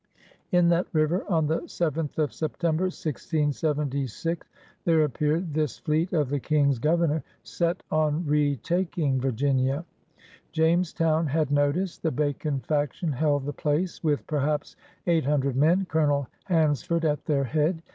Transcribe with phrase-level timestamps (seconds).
[0.51, 4.49] In that river, on the 7th of September, 1676,
[4.83, 9.85] there appeared this fleet of the King's Governor, set on retaking Virginia.
[10.53, 11.99] Jamestown had notice.
[11.99, 14.75] The Bacon faction held the place with perhaps
[15.05, 15.85] eight hundred men.
[15.85, 17.83] Colonel Hansford at their head.